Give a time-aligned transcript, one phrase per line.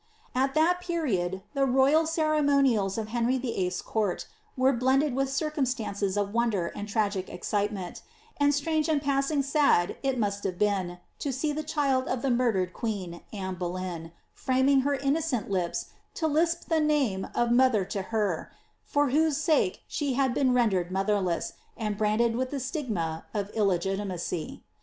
[0.33, 4.25] At that period the royal ceremonials of Henry VIII.'s court
[4.57, 8.01] were blended with circumstances of wonder and tragic excitement,
[8.37, 12.31] and strange and passing sad, it must have been, to see the child of the
[12.31, 17.85] murdered queen, Anne Boleyn, framing her innocent lips to lisp the name of mo ther
[17.85, 18.51] to her,
[18.83, 24.63] for whose sake she had been rendered motherless, and branded with the stigma of illegitimacy.